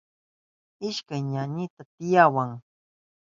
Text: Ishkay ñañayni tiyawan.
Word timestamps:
Ishkay 0.89 1.21
ñañayni 1.31 1.65
tiyawan. 1.95 2.51